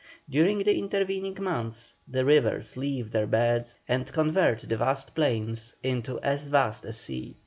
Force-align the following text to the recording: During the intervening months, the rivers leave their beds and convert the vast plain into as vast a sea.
During 0.27 0.57
the 0.63 0.75
intervening 0.79 1.37
months, 1.39 1.93
the 2.07 2.25
rivers 2.25 2.75
leave 2.75 3.11
their 3.11 3.27
beds 3.27 3.77
and 3.87 4.11
convert 4.11 4.61
the 4.67 4.77
vast 4.77 5.13
plain 5.13 5.55
into 5.83 6.19
as 6.21 6.47
vast 6.47 6.85
a 6.85 6.91
sea. 6.91 7.37